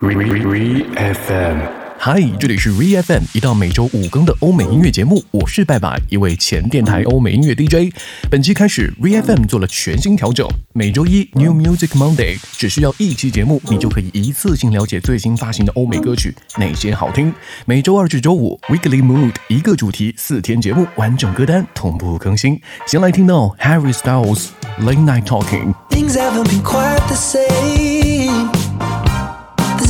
[0.00, 1.58] Re FM，
[1.98, 5.24] 嗨，这里是 Re FM，一档每周五更的欧美音乐节目。
[5.32, 7.92] 我是拜拜，一位前电台欧美音乐 DJ。
[8.30, 17.34] 本期开始，Re FM 做了全新调整，每周一 New Music Monday，只需要一期节目，你就可以一次性了解最新发行的欧美歌曲哪些好听。
[17.64, 22.60] 每周二至周五 Weekly Mood，一个主题，四天节目，完整歌单同步更新。
[22.86, 25.74] 先来听到 Harry Styles Late Night Talking。
[25.90, 27.97] Things haven't been quite the same.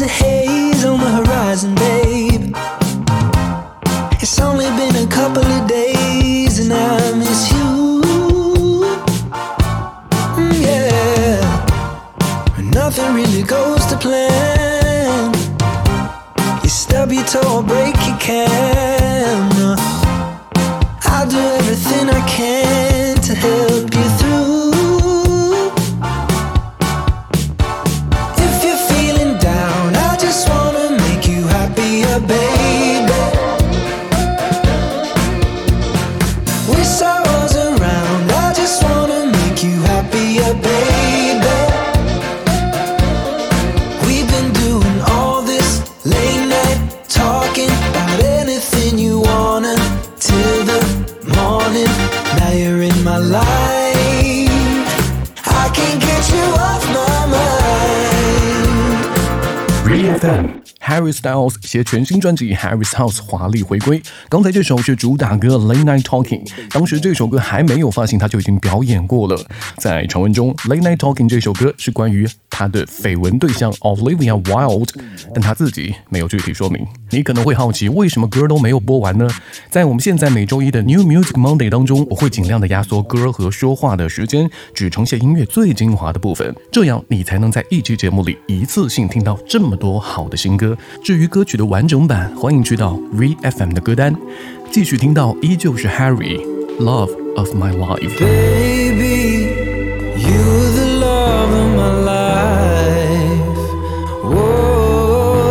[0.09, 2.57] Haze on the horizon, babe.
[4.21, 8.00] It's only been a couple of days and I miss you.
[10.36, 11.40] Mm, yeah.
[12.72, 15.34] Nothing really goes to plan.
[16.62, 18.57] You stub your toe or break your can.
[60.20, 60.62] then.
[60.89, 64.00] Harry Styles 携全新专辑《Harry's House》华丽回归。
[64.31, 69.39] 刚才这首是主打歌《Late Night Talking》，当时这首歌还没有发行，他就已经表演过了。
[69.77, 74.89] 在传闻中，《Late Night Talking》这首歌是关于他的绯闻对象 Olivia Wilde，
[75.34, 76.86] 但他自己没有具体说明。
[77.11, 79.28] 你可能会好奇，为什么歌都没有播完呢？
[79.69, 90.77] 在我们现在每周一的 New Music Monday 当中，我会尽量的压缩歌和说话的时间，只呈现音乐最精华的部分，这样你才能在一期节目里一次性听到这么多好的新歌。
[91.03, 94.16] 至于歌曲的完整版，欢迎去到 Re FM 的歌单，
[94.72, 96.39] 继续听到依旧是 Harry
[96.80, 98.20] Love of My Life。
[98.20, 99.49] Baby,
[100.17, 102.23] you're the love of my life.
[104.23, 105.45] Whoa,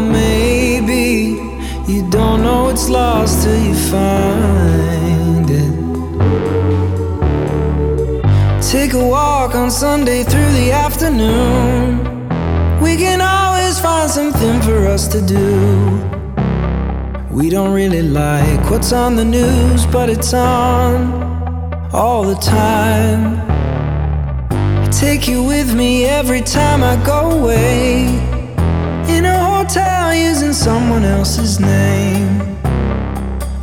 [0.00, 1.38] maybe
[1.86, 5.72] you don't know it's lost till you find it.
[8.62, 12.06] Take a walk on Sunday through the afternoon.
[12.80, 13.41] We can always
[14.03, 15.97] find something for us to do.
[17.31, 20.93] We don't really like what's on the news, but it's on
[21.93, 23.39] all the time.
[24.51, 28.07] I take you with me every time I go away.
[29.07, 32.57] In a hotel using someone else's name.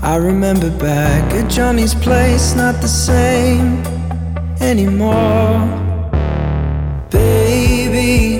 [0.03, 3.83] I remember back at Johnny's place, not the same
[4.61, 5.69] anymore.
[7.11, 8.40] Baby,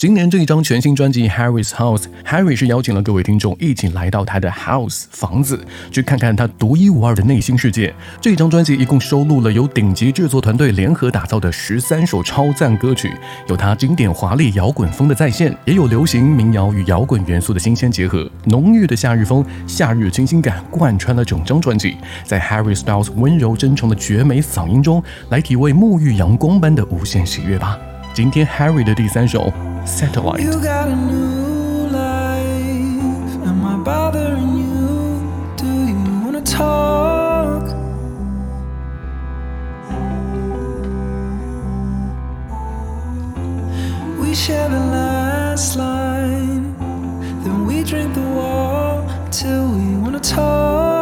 [0.00, 7.94] 今年这一张全新专辑《Harry's House》，Harry 是邀请了各位听众一起来到他的 house 房子，去看看他独一无二的内心世界。
[8.18, 13.12] 这一张专辑一共收录了由顶级制作团队联合打造的十三首超赞歌曲，
[13.46, 21.98] 有他经典华丽摇滚风的再现，也有流行民谣与摇滚元素的新鲜结合，浓郁的夏日风、夏日清新感贯穿了整张专辑。
[22.24, 27.78] 在 Harry Styles 温柔真诚的绝美嗓音中，来体味沐浴阳光般的无限喜悦吧。
[28.12, 29.44] 今天 Harry 的第三首
[29.84, 33.46] 《Satellite》。You got a new life.
[33.48, 35.22] Am I bothering you?
[35.56, 37.64] Do you wanna talk?
[44.20, 46.74] We share the last line.
[47.42, 50.99] Then we drink the wall till we wanna talk.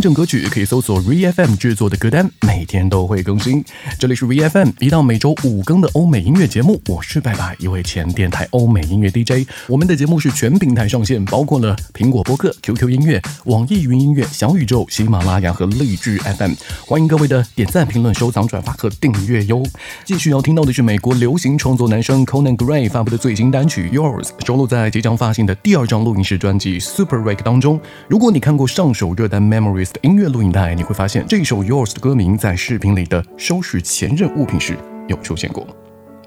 [0.00, 3.62] 完整歌曲可以搜索 ReFM 制作的歌单，每天都会更新。
[3.98, 6.80] 这里是 ReFM，一档每周五更的欧美音乐节目。
[6.88, 9.46] 我是拜拜，一位前电台欧美音乐 DJ。
[9.68, 16.54] 我们的节目是全平台上线，包括了苹果播客、QQ 音乐、网易云音乐、小宇宙、喜马拉雅和荔枝 FM。
[16.86, 19.62] 欢迎各位的点赞、评论、收藏、转发和订阅哟。
[20.06, 27.78] 继续要听到的是美国流行创作男生 Conan Gray 发布的最新单曲《Yours》，收录在即将发行的第二张录音室专辑《Super Rake》当中。
[28.08, 34.77] 如果你看过上首热单《Memories》的音乐录影带，你会发现这首《Yours》的歌名在视频里的收拾前任物品时
[35.07, 35.65] 有出现过。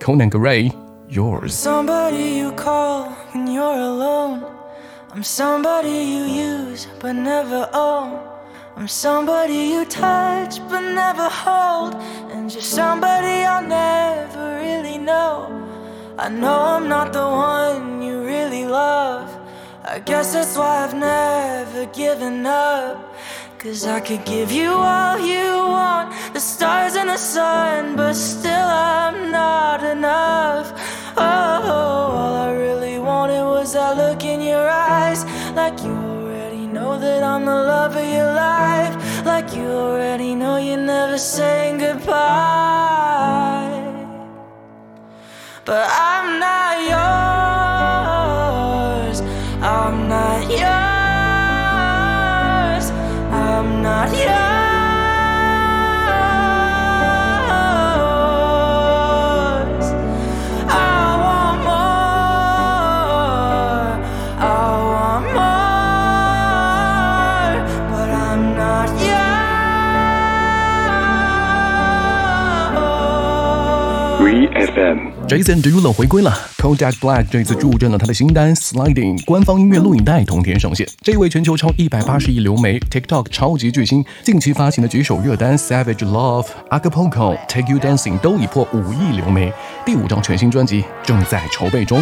[0.01, 1.51] Conan Gray，《Yours》。
[1.51, 4.41] Somebody you call when you're alone.
[5.15, 8.19] I'm somebody you use but never own.
[8.77, 11.95] I'm somebody you touch but never hold.
[12.33, 15.51] And you're somebody I'll never really know.
[16.19, 19.29] I know I'm not the one you really love.
[19.85, 22.99] I guess that's why I've never given up.
[23.64, 28.52] Cause I could give you all you want, the stars and the sun, but still
[28.52, 30.74] I'm not enough.
[31.16, 35.24] Oh, all I really wanted was that look in your eyes,
[35.56, 40.58] like you already know that I'm the love of your life, like you already know
[40.58, 42.12] you're never saying goodbye.
[45.64, 46.13] But I'm
[75.28, 80.88] Jason Derulo 回归了，Kodak Black 这次助阵了他的新单《Sliding》，官方音乐录影带同天上线。
[81.02, 86.46] 这位全球超一百八十亿流媒 TikTok 超级巨星，近期发行的几首热单《Savage Love》、
[86.80, 89.52] 《Acapulco》、《Take You Dancing》都已破五亿流媒。
[89.86, 92.02] 第五张全新专辑正在筹备中。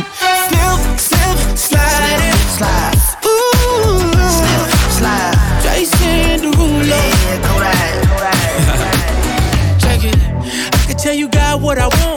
[11.62, 12.11] What I want.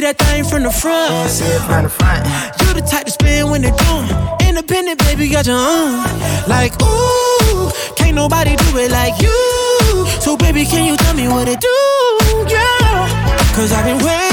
[0.00, 1.28] That thing from the front.
[1.28, 2.24] See it from the front.
[2.60, 4.08] You the type to spin when they're doing.
[4.48, 6.06] Independent, baby, got your own.
[6.06, 6.44] Uh.
[6.46, 10.06] Like, ooh, can't nobody do it like you.
[10.20, 11.78] So, baby, can you tell me what it do?
[12.48, 13.52] Yeah.
[13.56, 14.27] Cause I've been waiting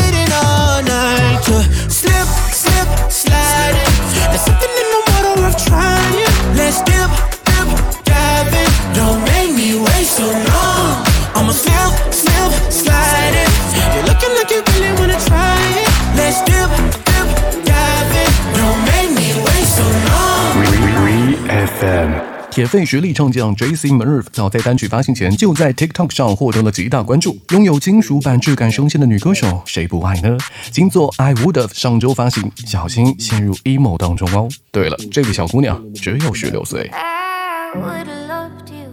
[22.55, 23.89] 铁肺实力唱将 J.C.
[23.89, 27.37] Merv 早在单曲发行前就在 TikTok 上获得了极大关注。
[27.49, 30.37] 拥有金属版质感声线的女歌手，谁不爱呢？
[30.71, 34.47] 金作 I Would Have 上周发行，小心陷入 emo 当中哦。
[34.71, 36.89] 对了，这个小姑娘只有十六岁。
[36.93, 38.87] I would've loved you.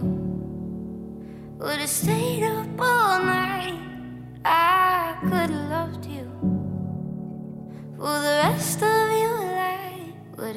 [1.61, 1.87] Would've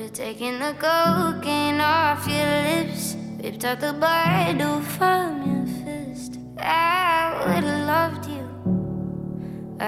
[0.06, 6.38] Would've taken the cocaine off your lips, ripped out the bridle from your fist.
[6.58, 8.46] I would've loved you.
[9.80, 9.84] I,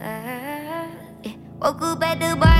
[0.00, 0.88] I,
[1.22, 1.36] yeah.
[1.60, 2.55] Woke up at the bottom,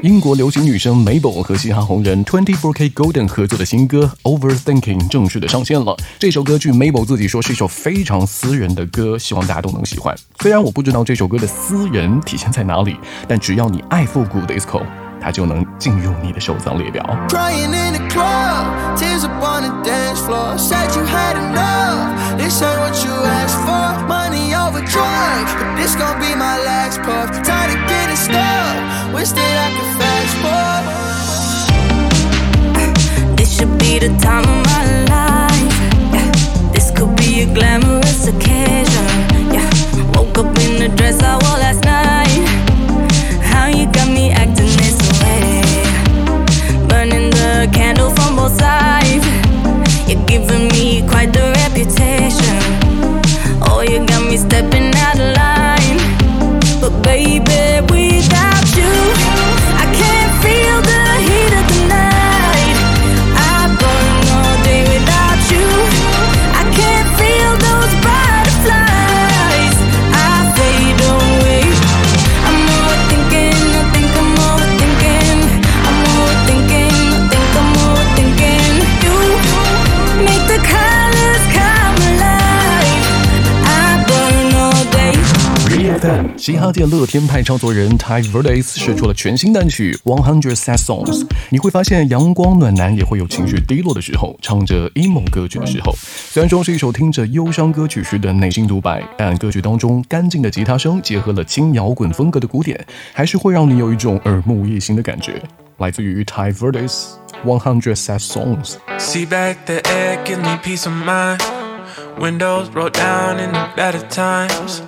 [0.00, 5.96] 英国流行女生 Mabel 和嘻哈红人 Twenty Four K Golden 合作的新歌《Overthinking》正式的上线了。
[6.18, 10.16] 这首歌据 Mabel 自己说是一首非常私人的歌，希望大家都能喜欢。
[10.40, 12.96] 虽然我不知道这首歌的私人体现在哪里，
[13.28, 14.82] 但只要你爱复古 disco，
[15.20, 17.04] 它就能进入你的收藏列表。
[17.28, 20.58] Crying in the club, tears up on the dance floor.
[20.58, 22.38] Said you had enough.
[22.38, 24.08] This ain't what you asked for.
[24.08, 24.82] Money over
[29.12, 30.86] wish that I could fast forward.
[33.36, 35.76] This should be the time of my life.
[36.14, 36.30] Yeah.
[36.72, 39.06] This could be a glamorous occasion.
[39.52, 39.68] Yeah.
[40.14, 42.46] Woke up in the dress I wore last night.
[43.42, 45.62] How you got me acting this way?
[46.88, 49.26] Burning the candle from both sides.
[50.08, 51.61] You're giving me quite the
[86.02, 91.20] FM 嘻哈界乐天派唱作人 Ty Verdes 试出了全新单曲《One Hundred Sad Songs》。
[91.50, 95.94] 你会发现，阳光暖男也会有情绪低落的时候，唱着 emo 歌曲的时候。
[95.96, 105.40] 虽然说是一首听着忧伤歌曲时的内心独白，但歌曲当中干净的吉他声结合了轻摇滚风格的鼓点，还是会让你有一种耳目一新的感觉。
[105.78, 107.04] 来自于 Ty Verdes
[107.46, 108.74] 《One Hundred Sad Songs》。
[108.98, 111.40] See back the egg, give me peace of mind.
[112.18, 114.80] Windows rolled down in the better times.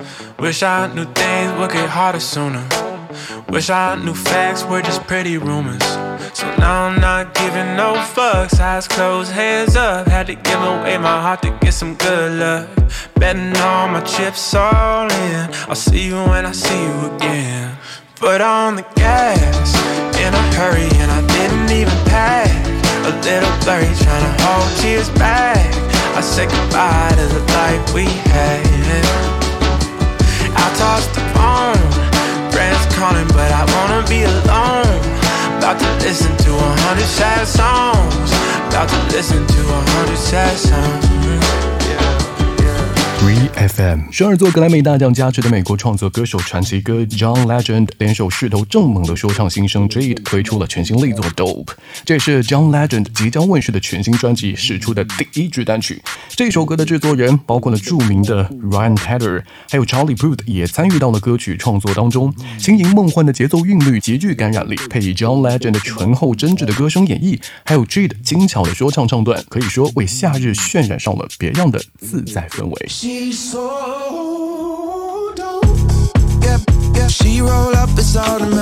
[0.44, 2.62] Wish I knew things would get harder sooner.
[3.48, 5.82] Wish I knew facts were just pretty rumors.
[6.34, 8.60] So now I'm not giving no fucks.
[8.60, 10.06] Eyes closed, hands up.
[10.06, 12.68] Had to give away my heart to get some good luck.
[13.14, 15.50] Betting all my chips all in.
[15.66, 17.78] I'll see you when I see you again.
[18.16, 19.74] Foot on the gas,
[20.20, 22.52] in a hurry, and I didn't even pack.
[23.06, 25.74] A little blurry, trying to hold tears back.
[26.14, 29.43] I said goodbye to the life we had.
[30.64, 31.85] I tossed the phone,
[32.50, 35.00] friends calling, but I wanna be alone.
[35.59, 38.30] About to listen to a hundred sad songs.
[38.68, 41.13] About to listen to a hundred sad songs.
[43.68, 51.68] FM 十二座格莱美大奖加持的美国创作歌手传奇歌 John Legend 联手势头正猛的说唱新生 Jade 推出了全新力作 Dope，
[52.04, 56.02] 这也是 John Legend 即将问世的全新专辑使出的第一支单曲。
[56.30, 62.35] 这首歌的制作人包括了著名的 Ryan Tedder，还有 Charlie Puth 也参与到了歌曲创作当中。
[62.59, 72.88] 轻盈梦幻的节奏韵律极具感染力，配以 John Legend 醇厚真挚的歌声演绎，还有 Jade 精巧的说唱唱段，可以说为夏日渲染上了别样的自在氛围。
[73.54, 75.64] So dope.
[76.42, 76.61] Yep,
[76.96, 77.08] yep.
[77.08, 78.53] She roll up, it's automatic.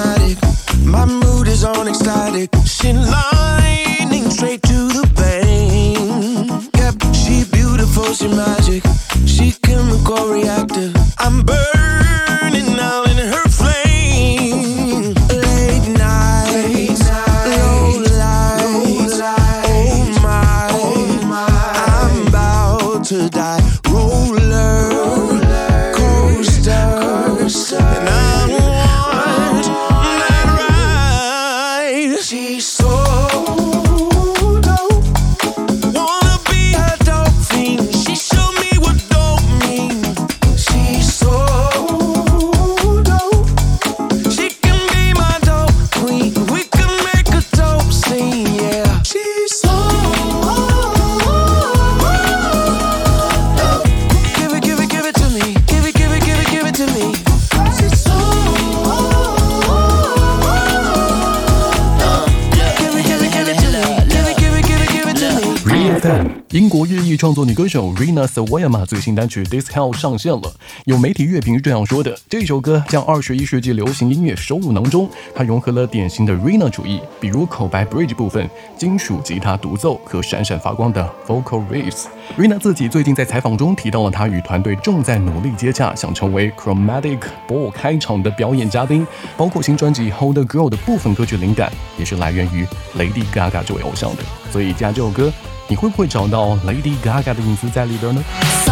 [67.23, 70.53] 创作女歌手 Rina Sawayama 最新单曲《This Hell》上线了。
[70.87, 82.07] 有媒体乐评是这样说的：这首歌将二十一世纪流行音乐收入囊中，它融合了典型的 Rina 主义，比如口白 bridge 部分、金属吉他独奏和闪闪发光的 vocal riffs。
[82.37, 92.67] Rina 自己最近在采访中提到了她与团队正在努力接洽，想成为 Chromatic Ball 开场的表演嘉宾，包括新专辑《Hold a Girl》的部分歌曲灵感也是来源于
[92.99, 94.25] Lady Gaga 这位偶像的。
[94.51, 95.33] 所以，加这首歌。
[95.73, 98.72] 你会不会找到 Lady Gaga 的影子在里边呢？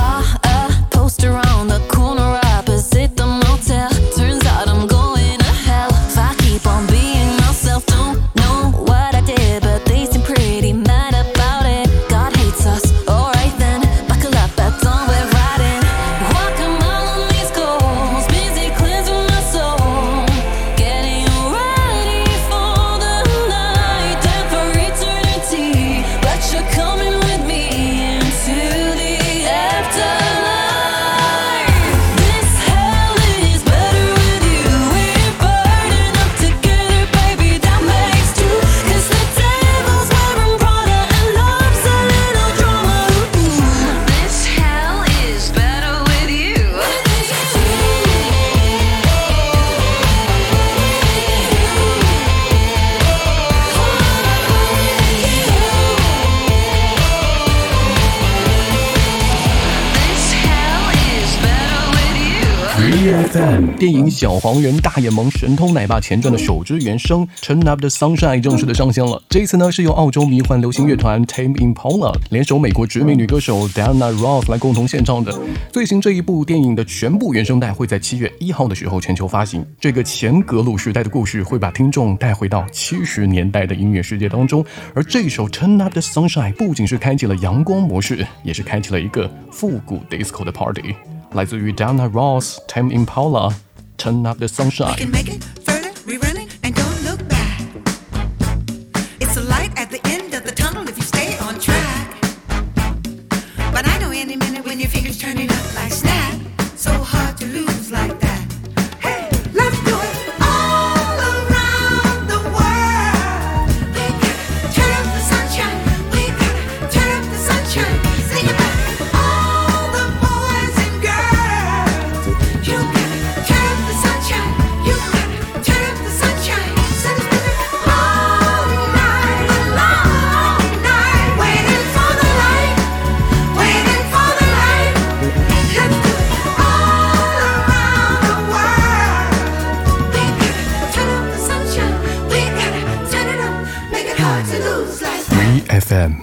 [63.33, 69.23] FM 电影《小黄人大眼萌神偷奶爸》前传的首支原声《Turn Up the Sunshine》正式的上线了。
[69.29, 75.33] 这一次呢，是由澳洲迷幻流行乐团 Tame Impala 联手美国知名女歌手 Diana Ross 来共同献唱的。
[75.73, 79.65] 最新这一部电影的全部原声带会在七月一号的时候全球发行。
[79.79, 84.65] 这个前格鲁时代的故事会把听众带回到七十年代的音乐世界当中。
[84.93, 90.97] 而这首 Turn Up the Sunshine 不仅是开启了阳光模式，也是开启了一个复古 disco 的 party。
[91.34, 94.96] 来自于 Diana Ross、Tame Impala，《Turn Up the Sunshine》。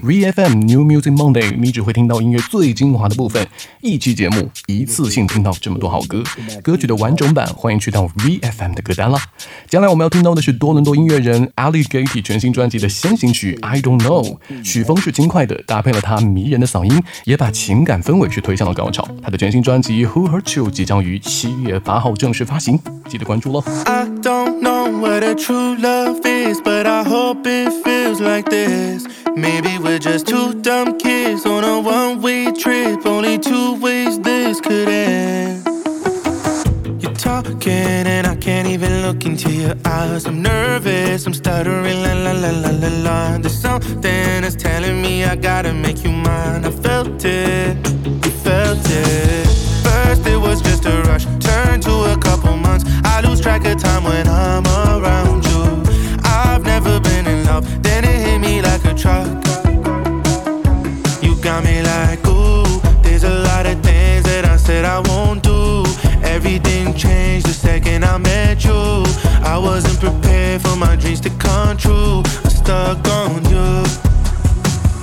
[0.08, 3.46] VFM New Music Monday，你只会听到音乐最精华的部分。
[3.82, 6.24] 一期节目一次性听到这么多好歌，
[6.64, 9.20] 歌曲的完整版欢迎去到 VFM 的歌单啦。
[9.68, 19.06] 将来我们要听到的是多伦多音乐人 Ali Gaty 全新专辑的先行曲 I Don't Know，曲风是轻快的，搭配了他迷人的嗓音，也把情感氛围是推向了高潮。
[19.22, 22.80] 他的全新专辑 Who Hurt You 即将于七月八号正式发行，
[23.10, 23.62] 记得关注喽。
[23.84, 29.06] I don't know what a true love is, but I hope it feels like this.
[29.38, 33.06] Maybe we're just two dumb kids on a one way trip.
[33.06, 35.64] Only two ways this could end.
[37.00, 40.26] You're talking, and I can't even look into your eyes.
[40.26, 43.38] I'm nervous, I'm stuttering, la la la la la la.
[43.38, 46.66] There's something that's telling me I gotta make you mine.
[46.66, 46.72] I
[61.22, 62.64] You got me like, ooh,
[63.02, 65.84] there's a lot of things that I said I won't do.
[66.24, 69.04] Everything changed the second I met you.
[69.44, 72.24] I wasn't prepared for my dreams to come true.
[72.44, 73.84] I'm stuck on you.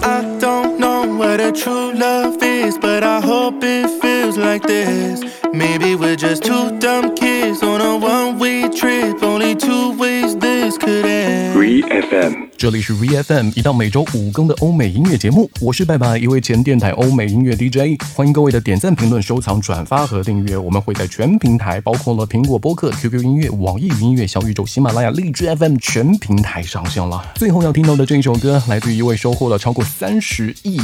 [0.02, 5.43] I don't know what a true love is, but I hope it feels like this.
[5.54, 9.22] Maybe we're just two dumb kids on a one way trip.
[9.22, 11.54] Only two ways this could end.
[11.54, 15.48] VFM 这里是 VFM，一档每周五更的欧美音乐节目。
[15.60, 18.02] 我是拜拜，一位前电台欧美音乐 DJ。
[18.16, 20.58] 欢迎各位的点赞、评论、收藏、转发和订阅。
[20.58, 27.32] 我们会在全平台，包括了苹果播客、QQ 音乐、网易云音乐、小宇宙、喜马拉雅、荔枝 FM 全平台上线了。
[27.36, 30.80] 最后要听到的这一首歌，来自于一位收获了超过三十亿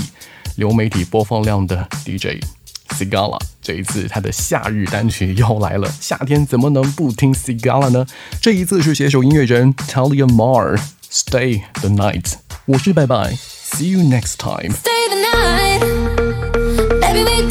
[0.54, 2.44] 流媒体播放量的 DJ。
[2.90, 5.90] Sigala，这一次他的夏日单曲又来了。
[6.00, 8.06] 夏天怎么能不听 Sigala 呢？
[8.40, 10.78] 这一次是携手音乐人 Talia Mar
[11.10, 12.34] Stay the Night。
[12.66, 13.34] 我是拜拜
[13.72, 14.72] ，See you next time。
[14.72, 16.20] Stay the night.
[17.12, 17.49] baby, we